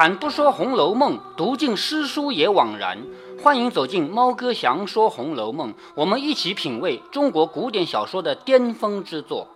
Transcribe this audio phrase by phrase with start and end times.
[0.00, 3.04] 开坛不说《红楼梦》，读尽诗书也枉然。
[3.42, 9.48] 欢迎走进猫哥祥说《红楼梦》，我们一起品味中国古典小说的巅峰之作。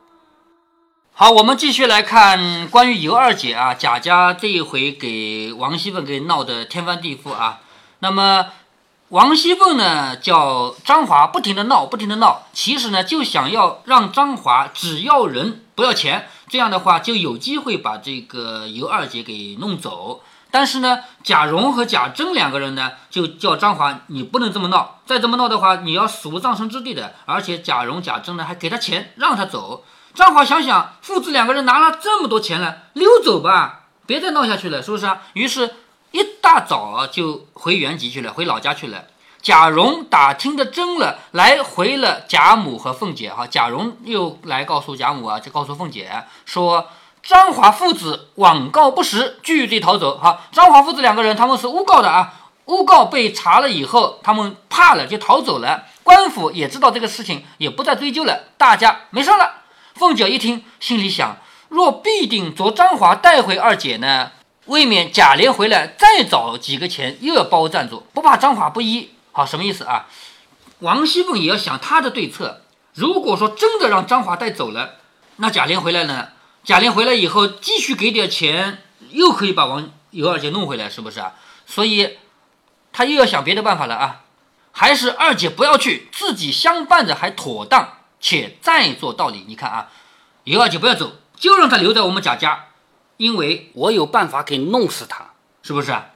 [1.15, 7.63] 好，我们继续来看关于尤二姐啊，贾家这一回给王熙凤给闹得天翻地覆啊。
[8.01, 8.49] 那么
[9.09, 20.21] 王熙凤呢，叫张华不停的闹，不停的闹，其实呢就想要让张华只要人不要钱，这样的话就有机会把这个尤二姐给弄走。
[20.55, 27.13] 但是呢，贾蓉和贾珍两个人呢，就叫张华，你不能这么闹，再这么闹的话，你要死无葬身之地的。
[27.25, 29.85] 而且贾蓉、贾珍呢，还给他钱让他走。
[30.15, 35.23] 张华想想，父子两个人拿了这么多钱了，溜走吧，别再闹下去了，是不是啊？
[35.33, 35.75] 于是，
[36.13, 39.07] 一大早，就回原籍去了，回老家去了。
[39.43, 43.35] 贾蓉打听的真了，来回了贾母和凤姐。
[43.35, 46.87] 哈，贾蓉又来告诉贾母啊，就告诉凤姐说。
[47.25, 50.19] 张华父子网告不实，据地逃走。
[50.19, 52.35] 好，张华父子两个人，他们是诬告的啊。
[52.67, 55.85] 诬告被查了以后，他们怕了就逃走了。
[56.03, 59.63] 官府也知道这个事情，也不再追究了，大家没事了。
[59.95, 61.39] 凤姐一听，心里想：
[61.71, 64.33] 若必定着张华带回二姐呢，
[64.67, 69.11] 未免贾琏回来再找几个钱又要包赞助，不怕张华不依。
[69.33, 70.07] 好，什么意思啊？
[70.81, 72.61] 王熙凤也要想她的对策。
[72.93, 74.97] 如果说真的让张华带走了，
[75.37, 76.29] 那贾琏回来呢？
[76.65, 81.35] 贾玲回来以后，继续给点钱，又可以把王尤二姐弄回来，是不是啊？
[81.67, 82.17] 所以，
[82.91, 84.23] 他又要想别的办法了啊！
[84.73, 89.45] 还是二姐不要去，自己相伴着还妥当，且再做道理。
[89.47, 89.89] 你看啊，
[90.45, 92.69] 尤二姐不要走，就让她留在我们贾家，
[93.19, 96.07] 因为我有办法给弄死她，是不是啊？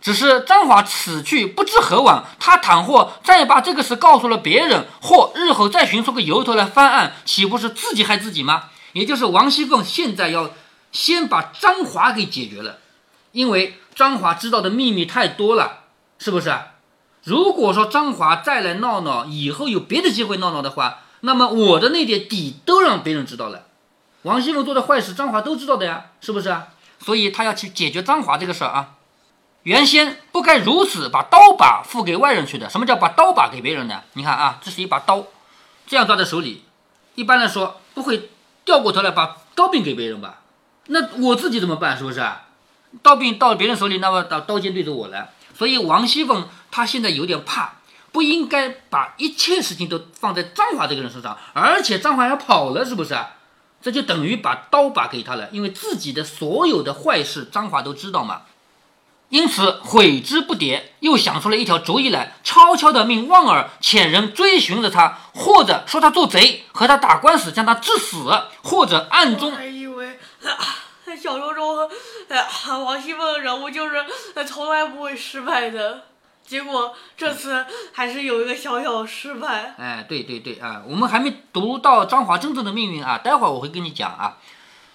[0.00, 8.70] 只是张华此去不知何往，他倘或再把这个事告诉了别人，或日后再寻出个由头来翻案，岂不是自己害自己吗？
[8.96, 10.52] 也就是王熙凤现在要
[10.90, 12.78] 先把张华给解决了，
[13.32, 15.80] 因为张华知道的秘密太多了，
[16.18, 16.50] 是不是？
[17.22, 23.66] 如果说张华再来闹闹，以后有别的机会闹闹的话，那么我的那点底都让别人知道了。
[24.22, 26.56] 王熙凤做的坏事，张华都知道的呀，是不是？
[26.98, 28.94] 所以他要去解决张华这个事儿啊。
[29.64, 32.70] 原先不该如此把刀把付给外人去的。
[32.70, 34.04] 什么叫把刀把给别人呢？
[34.14, 35.26] 你看啊，这是一把刀，
[35.86, 36.62] 这样抓在手里，
[37.14, 38.30] 一般来说不会。
[38.66, 40.42] 掉过头来把刀柄给别人吧，
[40.88, 41.96] 那我自己怎么办？
[41.96, 42.22] 是不是？
[43.02, 45.30] 刀柄到别人手里，那么刀刀尖对着我了。
[45.56, 47.76] 所以王熙凤她现在有点怕，
[48.12, 53.16] 不应该把一切事情都放在张华这个人身上，而且张华要跑了，是不是？
[53.82, 58.42] 这就等于把刀把给他了，因为自己的所有的坏事张华都知道嘛。
[59.28, 68.30] 因此悔之不迭，又想出了一条主意来，悄悄地命旺儿遣人追寻着他，或者说他做贼，和他打官司，将他致死，
[68.62, 69.50] 或者暗中。
[69.50, 70.16] 还以为
[71.20, 71.76] 小说中，
[72.84, 74.04] 王熙凤的人物就是
[74.46, 76.04] 从来不会失败的，
[76.46, 79.74] 结果这次还是有一个小小失败。
[79.76, 84.36] 哎，对对对啊，我们还没读到张华真正的命运啊，待会儿我会跟你讲啊。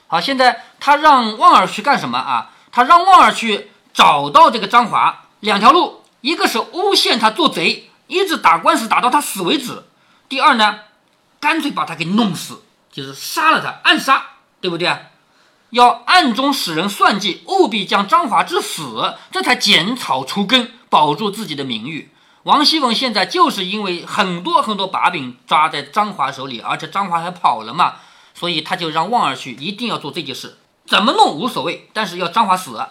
[0.08, 2.52] 好，现在他让旺儿去干什么啊？
[2.72, 3.71] 他让旺儿去。
[3.94, 9.84] 找到这个张华，两条路，一个是诬陷他做贼，一直打官司打到他死为止；
[10.30, 10.80] 第二呢，
[11.40, 14.24] 干脆把他给弄死，就是杀了他，暗杀，
[14.60, 15.00] 对不对啊？
[15.72, 22.12] 要暗中使人算计，务必将张华致死，这才剪草除根，保住自己的名誉。
[22.44, 27.96] 王熙凤现在就是因为很多很多把柄抓在张华手里，而且张华还跑了嘛，
[28.34, 32.84] 所以他就让旺儿去，一定要做这件事，怎么弄无所谓，但是要张华死。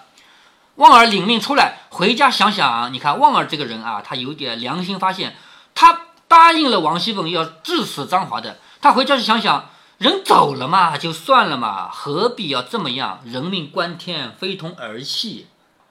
[0.81, 5.37] 旺儿领命出来，回家想想，你看旺儿这个人啊，他有点良心发现，
[5.75, 8.57] 他答应了王熙凤要致死张华的。
[8.81, 9.69] 他回家去想想，
[9.99, 13.21] 人走了嘛，就算了嘛，何必要这么样？
[13.27, 15.49] 人命关天，非同儿戏。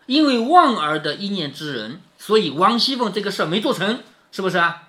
[0.08, 4.02] 因为旺儿的一念之仁，所以王熙凤这个事儿没做成，
[4.32, 4.86] 是不是啊？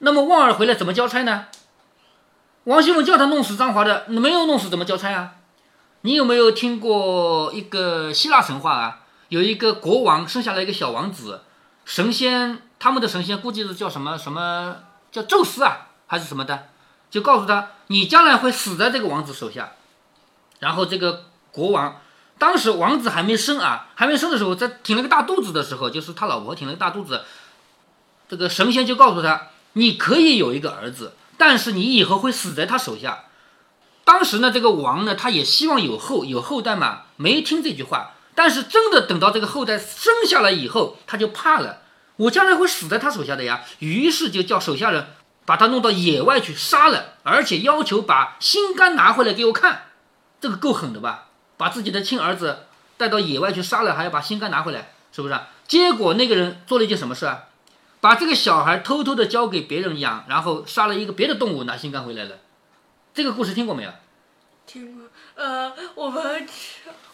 [0.00, 1.46] 那么旺儿回来怎么交差呢？
[2.64, 5.34] 王熙凤叫他弄死张华的，没有弄死怎么交差啊？
[6.00, 8.96] 你有没有听过一个希腊神话啊？
[9.30, 11.42] 有一个国王生下来一个小王子，
[11.84, 14.76] 神仙他们的神仙估计是叫什么什么
[15.12, 16.68] 叫宙斯啊，还是什么的，
[17.10, 19.72] 就告诉他你将来会死在这个王子手下。
[20.58, 22.00] 然后这个国王
[22.38, 27.24] 当时王子还没生啊，还没生的时候，在挺了个大肚子的时候，就是他老婆挺了个大肚子，
[28.28, 33.26] 这个神仙就告诉他，你可以有一个儿子，但是你以后会死在他手下。
[34.04, 38.14] 当时呢，这个王呢，他也希望有后有后代嘛，没听这句话。
[38.34, 41.82] 但是真的等到这个后代生下来以后，他就怕了，
[42.16, 43.62] 我将来会死在他手下的呀。
[43.80, 45.08] 于是就叫手下人
[45.44, 49.86] 把他弄到野外去杀了，而且要求把心肝拿回来给我看，
[50.40, 51.26] 这个够狠的吧？
[51.56, 52.66] 把自己的亲儿子
[52.96, 55.38] 带到野外去杀了，还要把心肝拿回来，是不是？
[55.66, 57.44] 结果那个人做了一件什么事啊？
[58.00, 62.38] 把这个小孩偷偷的交给别人养，然后杀了一个别的动物拿心肝回来了。
[63.12, 63.90] 这个故事听过没有？
[64.66, 65.04] 听过，
[65.34, 66.46] 呃，我们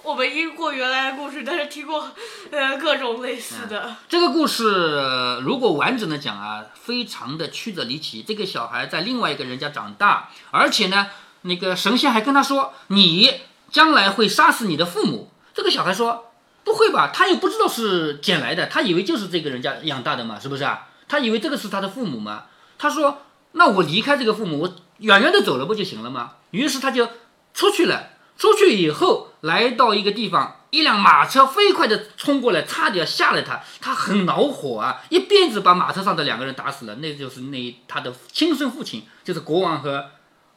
[0.06, 2.12] 我没听过原来的故事，但是听过
[2.53, 3.97] 呃各种类似的。
[4.08, 8.23] 这个故事如果完整的讲啊，非常的曲折离奇。
[8.23, 11.08] 这个小孩在另外一个人家长大，而且呢，
[11.41, 13.41] 那个神仙还跟他说：“你
[13.73, 16.31] 将来会杀死你的父母。”这个小孩说
[16.62, 17.11] ：“不会吧？
[17.12, 20.87] 他又不知道是捡来的，他以为就是这个人家养大的嘛，是不是啊？
[21.09, 22.44] 他以为这个是他的父母嘛？”
[22.79, 23.23] 他说
[23.59, 27.09] ：“那我离开这个父母，我远远的走了不就行了吗？”于是他就
[27.52, 28.11] 出去了。
[28.37, 33.62] 出去以后，来到一个地方，一辆马车飞快地冲过来，差点吓了他。
[33.81, 36.97] 他很恼火啊，一鞭子把马车上的两个人打死了。
[36.97, 40.11] 那就是那他的亲生父亲，就是国王和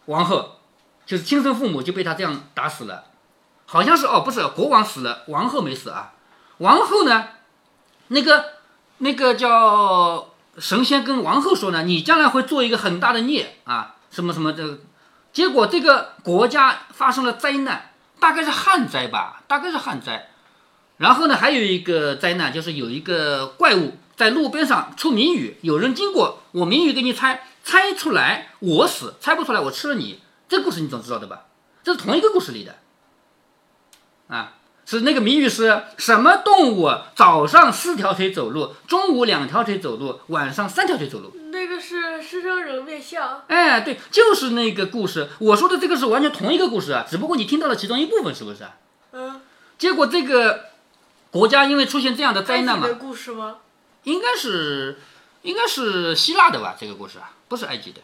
[0.08, 0.60] 王后，
[1.06, 3.06] 就是亲生父母就被他这样打死了。
[3.66, 6.12] 好像是哦，不是国王死了，王后没死啊。
[6.58, 7.28] 王后呢，
[8.10, 8.46] 那个
[8.98, 14.80] 那个叫神仙跟王后说呢，你将来会做一个很大的孽啊，什么什么的。
[15.32, 20.30] 结果这个国家发生了灾难，大概是旱灾吧，大概是旱灾。
[20.98, 30.22] 然后呢，还有一个灾难，就是有一个怪物在路边上出谜语，有人经过，我谜语给你猜，猜出来我死，猜不出来我吃了你。
[30.50, 31.46] 这故事你总知道的吧？
[31.84, 32.76] 这是同一个故事里的，
[34.28, 34.56] 啊，
[34.86, 41.34] 是那个谜语是什么动物早上四条腿走路，中午两条腿走路，晚上三条腿走路？
[41.52, 42.69] 那个是狮身人
[43.48, 45.30] 哎，对，就是那个故事。
[45.40, 48.66] 我说的这个是完全同一个故事啊，只不过你听到了其中一部分，是不是？
[49.12, 49.42] 嗯，
[49.78, 50.66] 结果这个
[51.32, 53.58] 国家因为出现这样的灾难嘛故事吗？
[54.04, 55.00] 应该是
[55.42, 56.76] 应该是希腊的吧？
[56.80, 58.02] 这个故事啊，不是埃及的。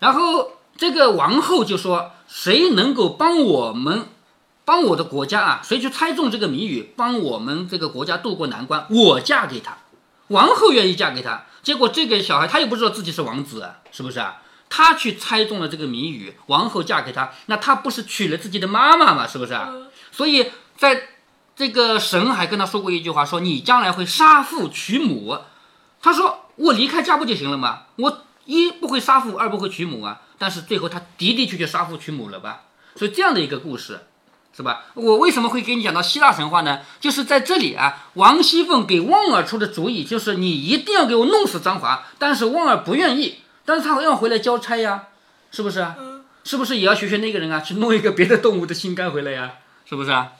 [0.00, 4.06] 然后这个王后就说：“谁能够帮我们，
[4.64, 5.60] 帮我的国家啊？
[5.62, 9.78] 谁去猜中这个谜语，帮我们这个国家渡过难关，我嫁给他。”
[10.28, 11.44] 王后愿意嫁给他。
[11.64, 14.42] 结果这个小孩他又不知道自己是王子啊，是不是啊？
[14.68, 19.26] 他去猜中了这个谜语，王后嫁给他，那他不是娶了自己的妈妈吗？
[19.26, 19.70] 是不是啊？
[19.72, 21.08] 嗯所以在
[21.56, 25.38] 这个神还跟他说过一句话，说你将来会杀父娶母。
[26.00, 27.84] 他说我离开家不就行了吗？
[27.96, 30.20] 我一不会杀父，二不会娶母啊。
[30.38, 32.64] 但是最后他的的确确杀父娶母了吧？
[32.94, 34.06] 所以这样的一个故事，
[34.56, 34.84] 是吧？
[34.94, 36.80] 我为什么会给你讲到希腊神话呢？
[37.00, 42.04] 就是在这里啊，王熙凤给旺儿出的主意，就是你一定要给我弄死张华。
[42.18, 45.08] 但是旺儿不愿意，但是他要回来交差呀，
[45.50, 45.96] 是不是啊？
[45.98, 49.54] 嗯，是不是也要学学那个人啊，去弄一个别的动物的心肝回来呀？
[49.84, 50.32] 是不是啊？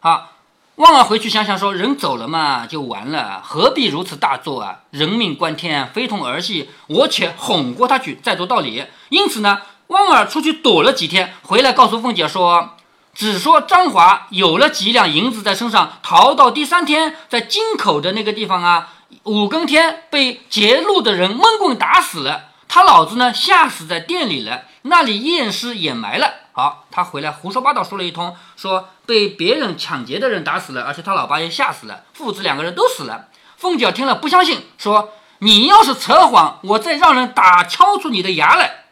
[0.00, 0.32] 好，
[0.76, 4.80] 旺儿回去想想说，人走了嘛，就完了，何必如此大做啊？
[4.90, 8.84] 人命关天，非同儿戏，我且哄过他去，再做道理。
[9.10, 12.76] 因此呢，旺儿出去躲了几天，回来告诉凤姐说，
[13.18, 18.90] 只说张华有了几两银子在身上，逃到第三天，在京口的那个地方啊，
[19.24, 22.50] 五更天被劫路的人闷棍打死了。
[22.68, 26.32] 他老子呢，吓死在店里了，那里验尸掩埋了。
[26.52, 33.26] 好，他回来胡说八道说了一通，说被别人抢劫的人打死了，而且他老爸也吓死了，父子两个人都死了。
[33.56, 38.84] 凤姐听了不相信，说：“你要是扯谎，我再让人打敲出你的牙来。”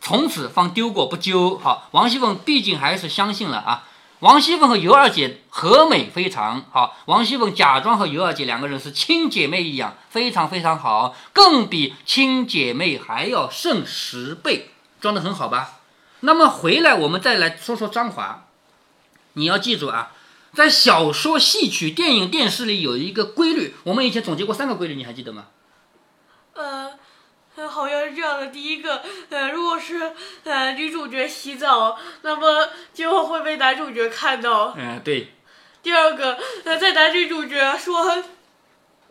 [0.00, 1.58] 从此方丢过不纠。
[1.58, 3.84] 好，王熙凤毕竟还是相信了啊。
[4.20, 15.78] 王熙凤和尤二姐和美非常好，王熙凤假装和尤二姐两个人是亲姐妹一样，非常非常好，更比亲姐妹还要胜十倍，装得很好吧？
[16.20, 18.46] 那么回来我们再来说说张华，
[19.34, 20.10] 你要记住啊，
[20.52, 25.44] 在小说、戏曲、电影、电视里有一个规律，我们以前总结过三个规律，你还记得吗？
[26.54, 26.90] 呃，
[27.58, 28.46] 呃好像是这样的。
[28.46, 30.12] 第一个，呃，如果是
[30.44, 34.74] 呃女主角洗澡，那么就会被男主角看到。
[34.78, 35.32] 嗯、对，
[35.82, 38.22] 第二个，呃，在男女主角说，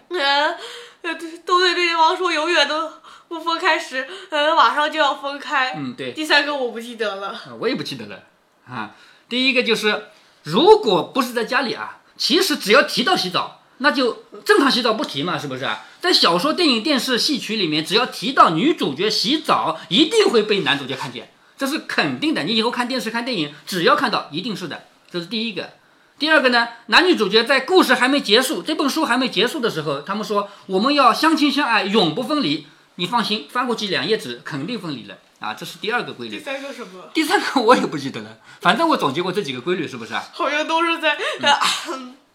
[0.08, 0.56] 呃，
[1.02, 1.14] 呃，
[1.46, 2.90] 都对对方说永远都
[3.28, 5.74] 不分开时，呃，马上就要分开。
[5.76, 6.14] 嗯，对。
[6.14, 7.28] 第三个我不记得了。
[7.28, 8.24] 啊，我也不记得了
[8.66, 8.96] 啊。
[9.28, 10.08] 第一个就是，
[10.44, 15.86] 如果不是在家里啊，其实只要提到洗澡，那就正常洗澡不提嘛，是不是啊？
[16.02, 22.44] 在小说、电影、电视、戏曲里面，只要提到女主角洗澡，一定会被男主角看见，这是肯定的。
[22.44, 25.72] 你以后看电视、看电影，只要看到，一定是的，这是第一个。
[26.20, 32.66] 第二个呢，男女主角在故事还没结束，这本书还没结束的时候，他们说我们要相亲相爱，永不分离。
[32.96, 35.54] 你放心，翻过去两页纸，肯定分离了啊！
[35.54, 36.40] 这是第二个规律。
[36.40, 37.12] 第三个什么？
[37.14, 40.28] 第三个我也不记得了，反正我总结过这几个规律，是不是啊？
[40.34, 41.52] 好像都是在呃《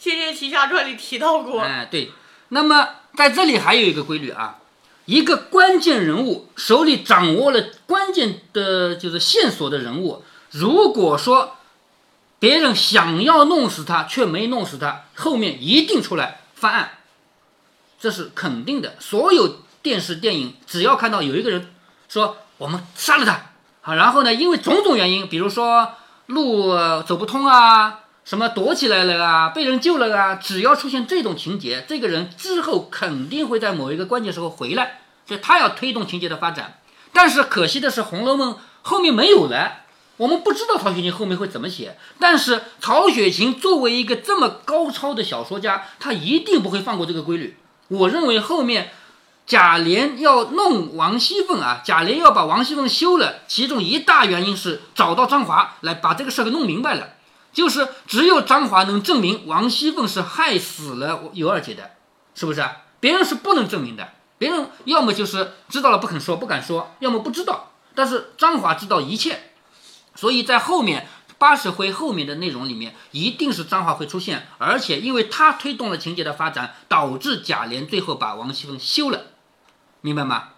[0.00, 1.60] 仙剑奇侠传》里提到过。
[1.60, 2.10] 哎，对。
[2.48, 4.58] 那么在这里还有一个规律啊，
[5.04, 11.58] 一个关键人物手里掌握了关键的就是线索的人物，如果说
[12.38, 16.98] 别人想要弄死他却没弄死他，后面一定出来翻案，
[18.00, 18.96] 这是肯定的。
[18.98, 21.72] 所有电视电影只要看到有一个人
[22.08, 23.52] 说我们杀了他，
[23.82, 25.92] 好，然后呢，因为种种原因，比如说
[26.26, 36.78] 路走不通啊，什么躲起来了啊，被人救了啊，只要出现这种情节，这个人之后肯定会在某一个关键时候回来，所以他要推动情节的发展。
[37.12, 39.78] 但是可惜的是，《红楼梦》后面没有了。
[40.16, 47.56] 我们不知道曹雪芹后面会怎么写，但是曹雪芹作为一个这么高超的小说家，他一定不会放过这个规律。
[47.88, 48.92] 我认为后面
[49.44, 57.14] 贾琏要弄王熙凤啊，贾琏要把王熙凤休了，其中一大原因是找到张华来把这个事儿给弄明白了，
[57.52, 61.90] 就是只有张华能证明王熙凤是害死了尤二姐的，
[62.34, 62.64] 是不是？
[63.00, 69.52] 别人是不能证明的，别人要么就是知道了不肯说，不敢说，要么不知道，但是张华知道一切。
[70.14, 79.22] 所以在后面八十回后面的内容里面，一定是张华会出现，而且因为他推动了情节的发展，导致贾琏最后把王熙凤休了，
[80.02, 80.50] 明白吗？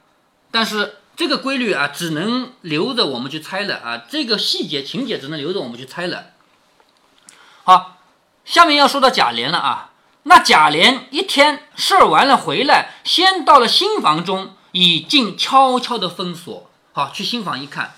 [0.50, 6.31] 但是这个规律啊，只能留着我们去猜了啊，这个细节情节只能留着我们去猜了。
[7.64, 7.98] 好，
[8.44, 9.90] 下面要说到贾琏了啊，
[10.24, 16.68] 那贾琏一天事儿完了回来，先到了新房中，已经悄悄的封锁。
[16.92, 17.94] 好，去新房一看，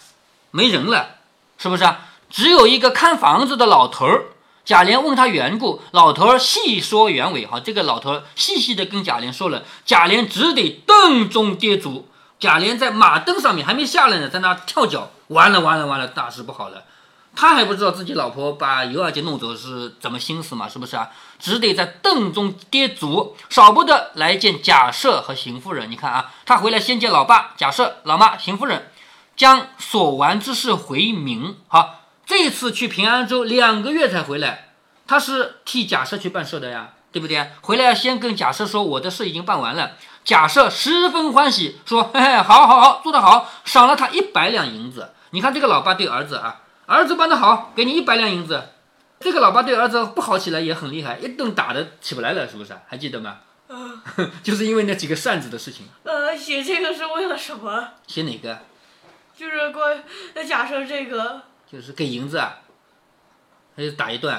[0.51, 1.17] 没人了。
[1.57, 2.01] 是不是啊？
[2.29, 4.27] 只有一个看房子的老头儿。
[4.65, 7.47] 贾琏问他缘故，老头儿细说原委。
[7.47, 12.09] 哈，这个老头儿细细的跟贾琏说了，贾琏只得凳中跌足。
[12.39, 15.11] 贾琏在马凳上面还没下来呢，在那跳脚。
[15.29, 16.85] 完了完了完了，大事不好了！
[17.37, 20.69] 他还不知道自己老婆把尤二姐弄走是怎么心思嘛？
[20.69, 21.11] 是不是啊？
[21.39, 25.91] 只得在凳中跌足，少不得来见贾赦和邢夫人。
[25.91, 28.91] 你看啊，他回来先见老爸贾赦，老妈邢夫人。
[29.37, 31.57] 将所完之事回明。
[31.67, 34.69] 好，这次去平安州两个月才回来，
[35.09, 37.51] 他是替贾赦去办事的呀，对不对？
[37.61, 39.93] 回来要先跟贾赦说我的事已经办完了。
[40.25, 45.13] 贾赦十分欢喜，说：“嘿嘿，好好好，做得好，赏了他一百两银子。
[45.31, 48.71] 你看这个老爸对儿子啊，儿子办得好，给你一百两银子。
[49.21, 52.77] 这个老爸对儿子不好起来也很厉害，一顿打的起不来了，是不是？
[52.87, 53.39] 还记得吗？
[53.69, 54.01] 嗯，
[54.43, 55.87] 就是因为那几个扇子的事情。
[56.03, 57.89] 呃，写这个是为了什么？
[58.07, 58.59] 写哪个？
[59.37, 62.59] 就是关，那假设这个，就是给银子啊，
[63.75, 64.39] 还是打一顿？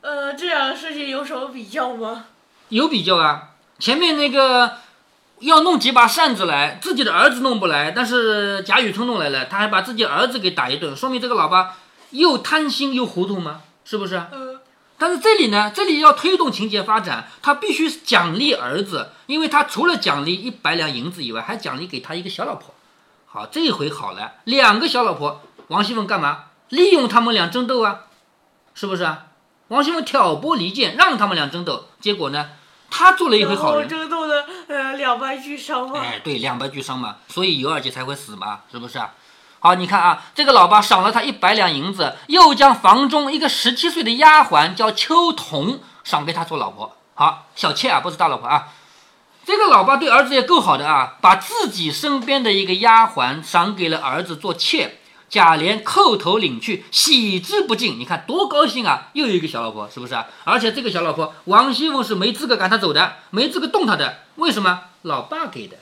[0.00, 2.26] 呃，这两个事情有什么比较吗？
[2.70, 4.78] 有比较啊，前面那个
[5.42, 11.76] 要弄几把扇子来，自己的儿子弄不来，但是贾雨村弄来了，他还把自己儿子给打一顿，说明这个老爸
[12.10, 13.62] 又贪心又糊涂吗？
[13.84, 14.22] 是不是？
[14.32, 14.58] 嗯。
[14.98, 22.72] 但是这里呢，这里要推动情节发展，他必须奖励儿子，因为他除了奖励一百两银子以外，还奖励给他一个小老婆。
[23.26, 26.44] 好，这回好了，两个小老婆，王熙凤干嘛？
[26.68, 28.02] 利用他们俩争斗啊，
[28.74, 29.24] 是不是啊？
[29.68, 32.50] 王熙凤挑拨离间，让他们俩争斗，结果呢，
[32.94, 35.98] 他做了一回好人，争斗的呃两败俱伤嘛。
[35.98, 39.14] 哎，对，两败俱伤嘛，所以尤二姐才会死嘛，是不是啊？
[39.60, 48.68] 好，你看啊，这个老爸赏了他一百两银子，又将房中一个十七岁的丫鬟叫秋桐赏给他做老婆，好，小妾啊，不是大老婆啊。
[49.44, 54.98] 这个老爸对儿子也够好的啊，把自己身边的一个丫鬟赏给了儿子做妾，
[55.32, 57.98] 贾琏叩头领去，喜之不尽。
[57.98, 59.08] 你看多高兴啊！
[59.14, 60.26] 又有一个小老婆，是不是啊？
[60.44, 64.18] 而且这个小老婆王熙凤是没资格赶他走的，没资格动他的。
[64.34, 64.82] 为什么？
[65.00, 65.78] 老爸给的，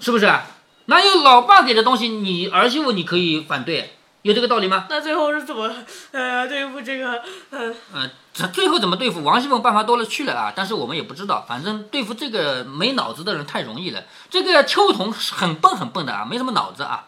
[0.00, 0.48] 是不是啊？
[0.86, 3.92] 哪有老爸给的东西，你儿媳妇你可以反对？
[4.22, 4.86] 有这个道理吗？
[4.90, 5.72] 那最后是怎么
[6.10, 10.52] 呃对付这个呃呃，这最后怎么对付王熙凤办法多了去了啊！
[10.56, 14.02] 但是我们也不知道，反正对付这个没脑子的人太容易了。
[14.28, 17.04] 这个秋桐很笨很笨的啊，没什么脑子啊。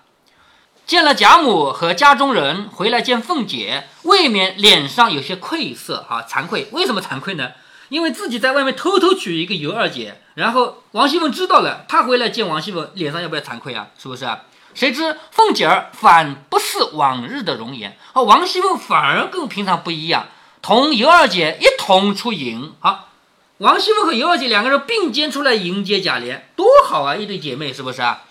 [0.89, 6.67] 见了贾母和家中人，回来见凤姐，未免脸上有些愧色啊，惭愧。
[6.73, 7.51] 为什么惭愧呢？
[7.91, 13.89] 因为自己在外面偷偷娶一个尤二姐，然后王熙凤知道了，她回来见王熙凤，脸上要不要惭愧啊？
[13.99, 14.45] 是不是啊？
[14.73, 20.29] 谁知凤姐儿反不似往日的容颜，和王熙凤反而跟平常不一样，
[20.63, 22.73] 同尤二姐一同出迎。
[22.81, 23.11] 好，
[23.59, 27.15] 王熙凤和尤二姐两个人并肩出来迎接贾琏，多好啊！
[27.15, 28.23] 一对姐妹是不是啊？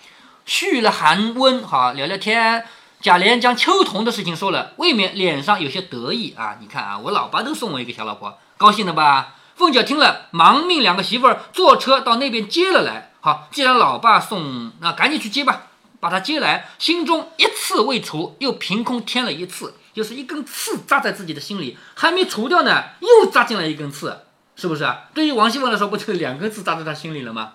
[0.48, 2.64] 续了寒温，好聊聊天。
[3.02, 6.56] 贾琏将秋桐的事情说了，未免脸上有些得意啊。
[6.58, 9.34] 你看啊，我老爸都送我一个小老婆，高兴的吧？
[9.56, 13.12] 凤姐听了，忙命两个媳妇儿坐车到那边接了来。
[13.20, 15.64] 好，既然老爸送，那赶紧去接吧。
[16.00, 24.22] 把他接来，心中一次未除，又凭空添了一次，就是一根刺扎在自己的心里，还没除掉呢，又扎进来一根刺，
[24.56, 25.10] 是不是啊？
[25.12, 27.52] 对于王熙凤来说，不就两根刺扎在他心里了吗？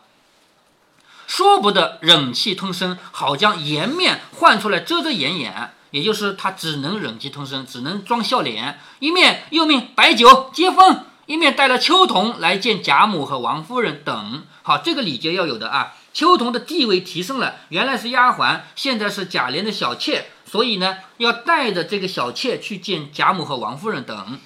[1.36, 14.44] 说不得忍气吞声，好将颜面换出来遮遮掩掩，也就是他只能忍气吞声，只能装笑脸，一面又命摆酒接风，一面带了秋桐来见贾母和王夫人等。
[14.62, 15.96] 好，这个礼节要有的啊。
[16.14, 24.40] 秋桐的地位提升了，原来是丫鬟，现在是贾琏的小妾，所以呢，要带着这个小妾去见贾母和王夫人等。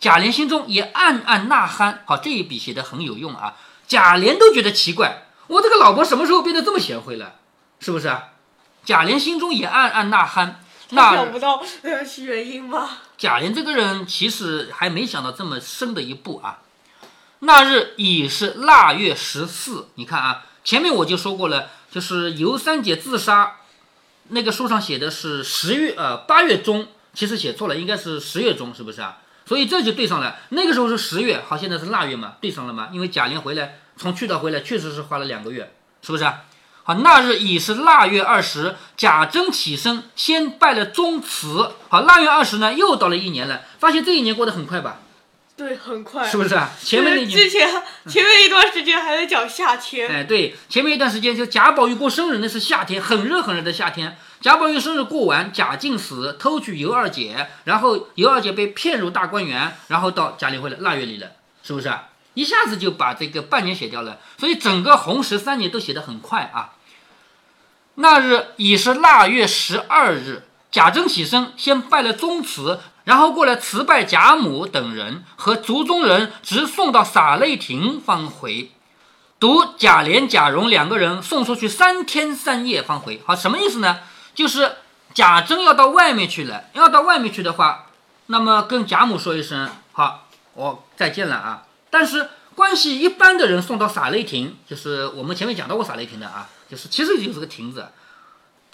[0.00, 2.02] 贾琏心中也暗暗呐喊。
[2.06, 3.54] 好，这一笔写的很有用啊。
[3.86, 7.34] 贾琏都觉得奇怪，我这个老婆什么时候变得这么贤惠了？
[7.80, 8.28] 是不是啊？
[8.84, 10.60] 贾琏心中也暗暗呐喊。
[10.90, 11.62] 那想不到
[12.18, 12.90] 原因吗？
[13.16, 16.58] 贾琏这个人其实还没想到这么深的一步啊。
[17.40, 20.44] 那日已是腊月十四，你看啊。
[20.62, 23.56] 前面我就说过了，就是尤三姐自杀，
[24.28, 29.18] 那个书上写的是十月呃八月中，其实写错了，应该是十月中，是不是啊？
[29.44, 30.36] 所以这就对上了。
[30.48, 32.88] 那个时候是十月，好，现在是腊月嘛，对上了嘛？
[32.92, 35.72] 因为贾琏回来从去到回来确实是花了两个月，
[36.02, 36.44] 是不是啊？
[36.82, 41.72] 好，那日已是腊月二十，贾珍起身先拜了宗祠。
[41.88, 44.98] 好，腊月二十呢，又到了一年了，发现这一年过得很快吧？
[45.56, 46.70] 对，很快，是不是啊？
[46.82, 47.66] 前面那之前
[48.06, 54.18] 前面一段时间还在讲夏天，哎，对，前面一段时间就贾宝玉过生日，那是夏天，很热很热的夏天。
[54.40, 61.28] 贾宝玉生日过完，贾静死，偷娶尤二姐，然后尤二姐被骗入大观园，然后到贾琏回来腊月里了，
[61.62, 62.08] 是不是啊？
[62.34, 66.74] 一下子就把这个半年写掉了，所以整个红十三年都写得很快啊。
[67.96, 72.80] 那日已是腊月十二日，贾珍起身先拜了宗祠。
[73.04, 78.70] 然后过来辞拜贾母等人和族中人，直送到洒泪亭方回。
[79.38, 83.20] 独贾琏、贾蓉两个人送出去三天三夜方回。
[83.26, 84.00] 好，什么意思呢？
[84.34, 84.76] 就是
[85.12, 87.88] 贾珍要到外面去了，要到外面去的话，
[88.28, 91.63] 那么跟贾母说一声好，我再见了啊。
[91.94, 97.86] 但是关系一般的人送到洒泪亭，就是我们前面讲到过洒泪亭的啊，就是其实就是个亭子。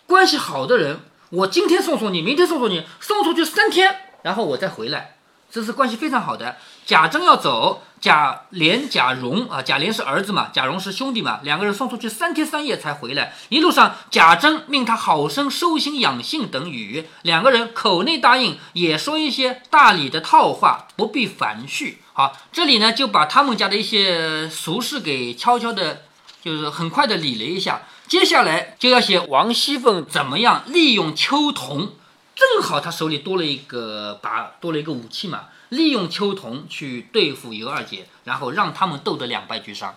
[0.06, 3.94] 关系好的人，我今天送送你，明天送送你，送出去三天。
[4.22, 5.16] 然后我再回来，
[5.50, 6.56] 这是关系非常好的。
[6.86, 13.34] 贾珍要走，贾琏、贾蓉啊，贾琏是儿子嘛，贾蓉是兄弟嘛，两个人送出去三天三夜才回来。
[13.50, 21.98] 一路上，贾珍命他好生收心养性等语，两个人口内答应，也说一些大礼的套话，不必繁叙。
[22.20, 26.02] 好，这里呢就把他们家的一些俗事给悄悄的，
[26.44, 27.80] 就是很快的理了一下。
[28.08, 31.92] 接下来就要写王熙凤怎么样利用秋桐。
[32.34, 39.94] 正好他手里多了一个把多了一个武器嘛，利用秋桐去对付尤二姐，然后让他们斗得两败俱伤。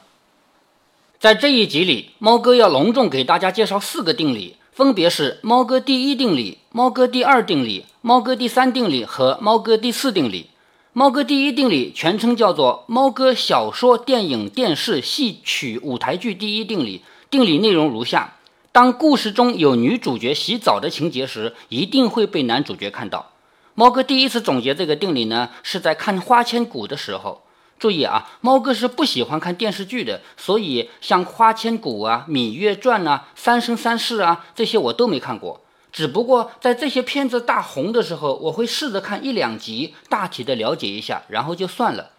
[1.20, 10.52] 在这一集里，猫哥要隆重给大家介绍四个定理，分别是猫哥第一定理、猫哥第二定理、猫哥第三定理和猫哥第四定理。
[10.96, 17.02] 猫哥第一定理全称叫做猫哥小说、电影、电视、戏曲、舞台剧第一定理。
[17.32, 18.36] 定理内容如下。
[18.72, 23.32] 当故事中有女主角洗澡的情节时，一定会被男主角看到。
[23.74, 27.42] 猫哥第一次总结这个定理呢，是在看《花千骨》的时候。
[27.80, 35.62] 注意啊，猫哥是不喜欢看电视剧的，所以像《花千骨》啊、《芈月传》啊、《三生三世》啊这些我都没看过。
[35.94, 42.10] 只不过在这些片子大红的时候，我会试着看一两集，大体的了解一下，然后就算了。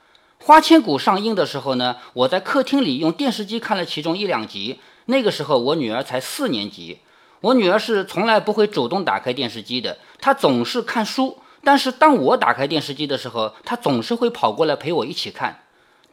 [0.47, 4.79] 《花千骨》上映的时候呢，我在客厅里用电视机看了其中一两集。
[5.07, 7.01] 那个时候我女儿才四年级，
[7.41, 11.39] 我女儿是从来不会主动打开电视机的，她总是看书。
[11.65, 15.63] 但是当我打开电视机的时候，她总是会跑过来陪我一起看。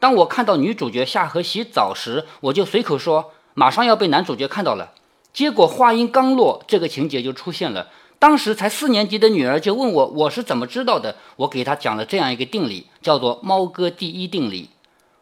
[0.00, 4.92] 当我看到女主角下河洗澡时，我就随口说：“马上要被男主角看到了。”
[5.32, 7.88] 结果话音刚落，这个情节就出现了。
[8.18, 14.70] 当时才四年级的女儿就问我：“我是怎么知道的？”我给她讲了这样一个定理，叫做“猫哥第一定理”。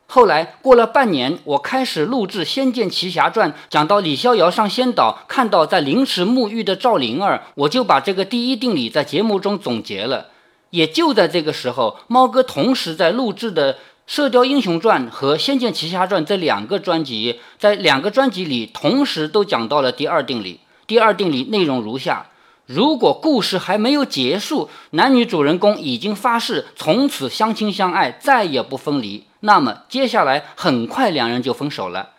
[0.06, 10.26] 后来过了半年，我开始录制《仙剑奇侠传》，讲到李逍遥上仙岛，看到在灵池沐浴的赵灵儿，我就把这个第一定理在节目中总结了。
[10.70, 13.74] 也就在这个时候，猫哥同时在录制的
[14.12, 20.58] 《射雕英雄传》和《仙剑奇侠传》这两个专辑，在两个专辑里同时都讲到了第二定理。
[20.88, 22.26] 第二定理内容如下。
[22.66, 32.10] 如果故事还没有结束，男女主人公已经发誓从此相亲相爱，再也不分离，那么接下来很快两人就分手了。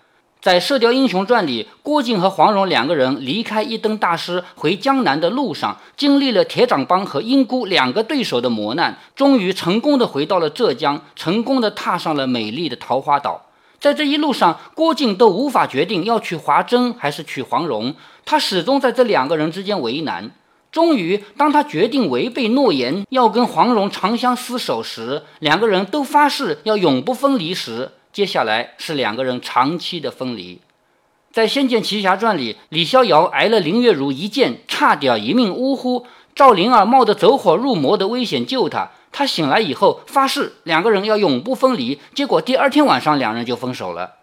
[0.41, 13.45] 在《射雕英雄传》里，郭靖和黄蓉两个人离开一灯大师回江南的路上，经历了铁掌帮和英姑两个对手的磨难，终于成功的回到了浙江，成功的踏上了美丽的桃花岛。
[13.79, 17.93] 在这一路上，郭靖都无法决定要娶华筝还是娶黄蓉，
[18.25, 20.31] 他始终在这两个人之间为难。
[20.71, 30.59] 终于，当他决定违背诺言，要跟黄蓉长相厮守时，两个人都发誓要永不分离时，接下来是两个人长期的分离。
[31.31, 36.05] 在《仙剑奇侠传》里，李逍遥挨了林月如一剑，差点一命呜呼。
[36.35, 44.15] 赵灵儿冒着走火入魔的危险救他，他醒来以后发誓两个人要永不分离，结果第二天晚上两人就分手了。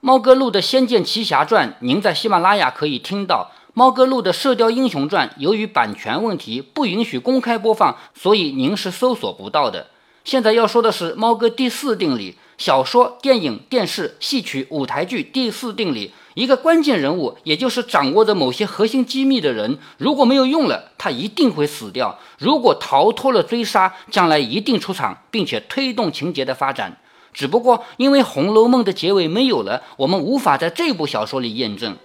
[0.00, 3.52] 猫哥录的《仙剑奇侠传》，您在喜马拉雅可以听到。
[3.74, 9.86] 猫哥录的《射雕英雄传》，由于版权问题不允许公开播放，所以您是搜索不到的。
[10.24, 16.12] 现在要说的是猫哥第四定理：小说、电影、电视、戏曲、舞台剧第四定理。
[16.34, 26.98] 一个关键人物，也就是掌握着某些核心机密的人，如果没有用了，他一定会死掉；如果逃脱了追杀，将来一定出场，并且推动情节的发展。
[27.32, 31.96] 只不过因为《红楼梦》的结尾没有了，我们无法在这部小说里验证。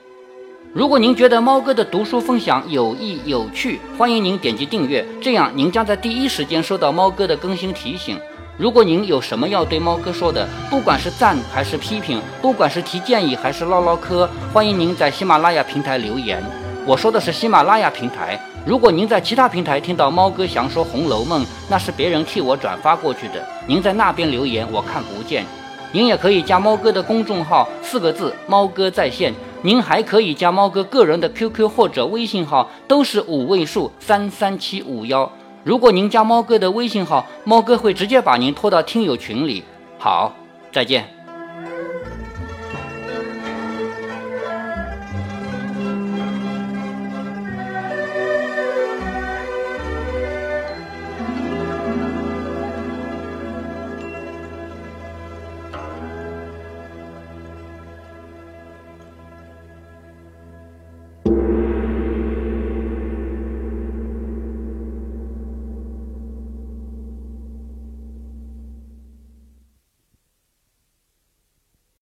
[0.74, 8.20] 如果您觉得猫哥的读书分享有益有趣，欢迎您点击订阅，这样您将在第一时间收到猫哥的更新提醒。
[8.58, 16.44] 如果您有什么要对猫哥说的，不管是赞还是批评，不管是提建议还是唠唠嗑，欢迎您在喜马拉雅平台留言。
[16.84, 25.46] 我说的是喜马拉雅平台，如果您在其他平台听到猫哥想说《红楼梦》，那是别人替我转发过去的，您在那边留言我看不见。
[25.92, 29.32] 您也可以加猫哥的公众号，四个字“猫哥在线”。
[29.62, 35.32] 您还可以加猫哥个人的 QQ 或者微信号，都是五位数三三七五幺。
[35.68, 39.66] 如果您加猫哥的微信号，猫哥会直接把您拖到听友群里。
[40.00, 40.34] 好，
[40.72, 41.17] 再见。